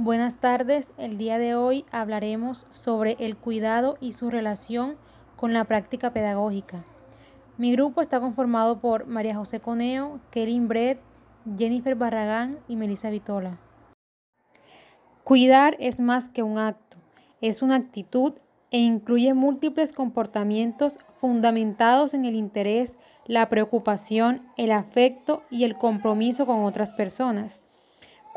[0.00, 4.94] Buenas tardes, el día de hoy hablaremos sobre el cuidado y su relación
[5.34, 6.84] con la práctica pedagógica.
[7.56, 11.00] Mi grupo está conformado por María José Coneo, Kelly Brett,
[11.58, 13.58] Jennifer Barragán y Melissa Vitola.
[15.24, 16.96] Cuidar es más que un acto,
[17.40, 18.34] es una actitud
[18.70, 22.96] e incluye múltiples comportamientos fundamentados en el interés,
[23.26, 27.60] la preocupación, el afecto y el compromiso con otras personas.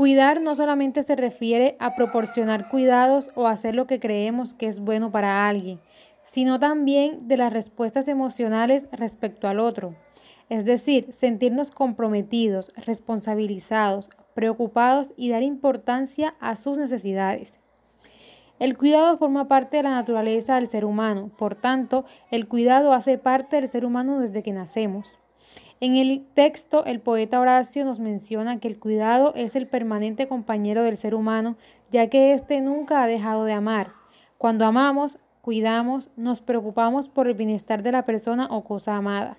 [0.00, 4.80] Cuidar no solamente se refiere a proporcionar cuidados o hacer lo que creemos que es
[4.80, 5.78] bueno para alguien,
[6.22, 9.94] sino también de las respuestas emocionales respecto al otro.
[10.48, 17.60] Es decir, sentirnos comprometidos, responsabilizados, preocupados y dar importancia a sus necesidades.
[18.58, 23.18] El cuidado forma parte de la naturaleza del ser humano, por tanto, el cuidado hace
[23.18, 25.19] parte del ser humano desde que nacemos.
[25.82, 30.82] En el texto, el poeta Horacio nos menciona que el cuidado es el permanente compañero
[30.82, 31.56] del ser humano,
[31.90, 33.94] ya que éste nunca ha dejado de amar.
[34.36, 39.38] Cuando amamos, cuidamos, nos preocupamos por el bienestar de la persona o cosa amada.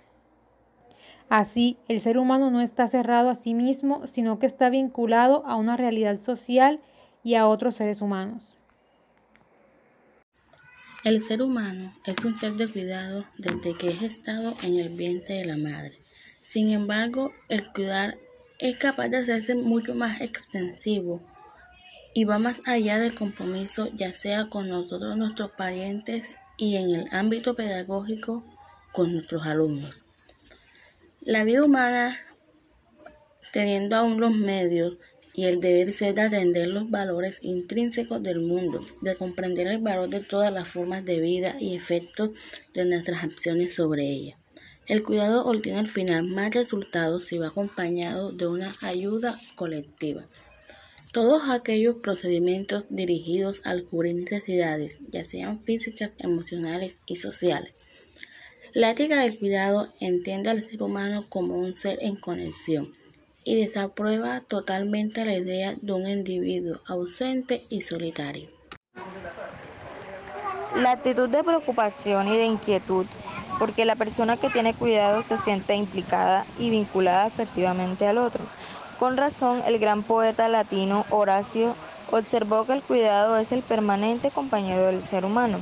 [1.30, 5.56] Así, el ser humano no está cerrado a sí mismo, sino que está vinculado a
[5.56, 6.80] una realidad social
[7.24, 8.58] y a otros seres humanos.
[11.04, 15.36] El ser humano es un ser de cuidado desde que es estado en el vientre
[15.36, 16.02] de la madre.
[16.42, 18.18] Sin embargo, el cuidar
[18.58, 21.22] es capaz de hacerse mucho más extensivo
[22.16, 26.26] y va más allá del compromiso, ya sea con nosotros, nuestros parientes
[26.58, 28.44] y en el ámbito pedagógico
[28.92, 30.04] con nuestros alumnos.
[31.22, 32.18] La vida humana,
[33.54, 34.98] teniendo aún los medios
[35.34, 40.10] y el deber ser de atender los valores intrínsecos del mundo, de comprender el valor
[40.10, 42.32] de todas las formas de vida y efectos
[42.74, 44.41] de nuestras acciones sobre ella.
[44.92, 50.26] El cuidado obtiene al final más resultados si va acompañado de una ayuda colectiva.
[51.14, 57.72] Todos aquellos procedimientos dirigidos al cubrir necesidades, ya sean físicas, emocionales y sociales.
[58.74, 62.94] La ética del cuidado entiende al ser humano como un ser en conexión
[63.46, 68.50] y desaprueba totalmente la idea de un individuo ausente y solitario.
[70.76, 73.06] La actitud de preocupación y de inquietud
[73.62, 78.44] porque la persona que tiene cuidado se siente implicada y vinculada efectivamente al otro.
[78.98, 81.76] Con razón, el gran poeta latino Horacio
[82.10, 85.60] observó que el cuidado es el permanente compañero del ser humano.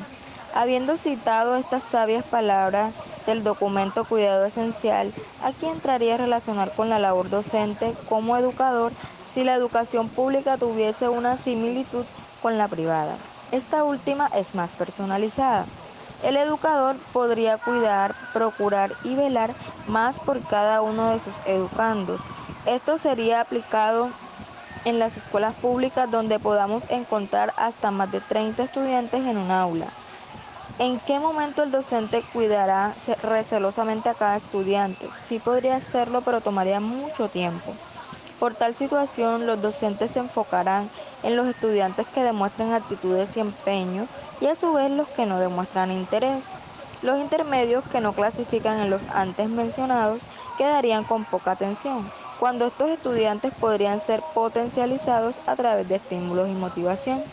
[0.56, 2.94] Habiendo citado estas sabias palabras
[3.26, 5.12] del documento Cuidado Esencial,
[5.44, 8.94] aquí entraría a relacionar con la labor docente como educador
[9.30, 12.06] si la educación pública tuviese una similitud
[12.42, 13.18] con la privada.
[13.52, 15.66] Esta última es más personalizada.
[16.24, 19.54] El educador podría cuidar, procurar y velar
[19.88, 22.22] más por cada uno de sus educandos.
[22.66, 24.10] Esto sería aplicado
[24.84, 29.88] en las escuelas públicas donde podamos encontrar hasta más de 30 estudiantes en un aula.
[30.78, 35.10] ¿En qué momento el docente cuidará recelosamente a cada estudiante?
[35.12, 37.76] Sí podría hacerlo, pero tomaría mucho tiempo.
[38.40, 40.90] Por tal situación, los docentes se enfocarán
[41.24, 44.08] en los estudiantes que demuestren actitudes y empeño
[44.40, 46.48] y a su vez los que no demuestran interés.
[47.02, 50.22] Los intermedios que no clasifican en los antes mencionados
[50.58, 56.54] quedarían con poca atención, cuando estos estudiantes podrían ser potencializados a través de estímulos y
[56.54, 57.24] motivación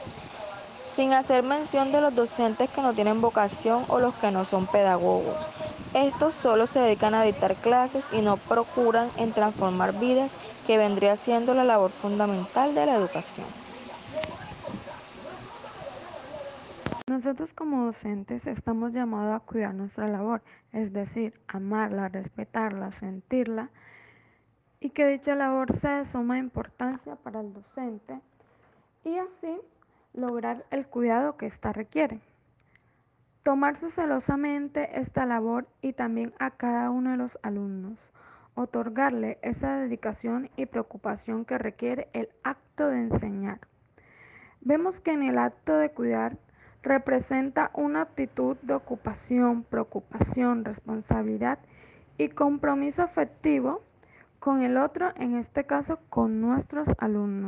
[0.84, 4.67] sin hacer mención de los docentes que no tienen vocación o los que no son
[4.67, 5.37] pedagogos.
[5.94, 10.33] Estos solo se dedican a dictar clases y no procuran en transformar vidas,
[10.66, 13.47] que vendría siendo la labor fundamental de la educación.
[17.09, 23.71] Nosotros como docentes estamos llamados a cuidar nuestra labor, es decir, amarla, respetarla, sentirla
[24.81, 28.21] y que dicha labor sea de suma importancia para el docente
[29.05, 29.56] y así
[30.15, 32.21] lograr el cuidado que ésta requiere.
[33.44, 37.99] Tomarse celosamente esta labor y también a cada uno de los alumnos.
[38.56, 43.61] Otorgarle esa dedicación y preocupación que requiere el acto de enseñar.
[44.62, 46.38] Vemos que en el acto de cuidar
[46.82, 51.58] representa una actitud de ocupación, preocupación, responsabilidad
[52.17, 53.82] y compromiso afectivo
[54.38, 57.44] con el otro, en este caso con nuestros alumnos.